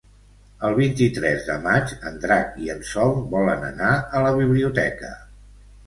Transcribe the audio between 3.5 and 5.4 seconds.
anar a la biblioteca.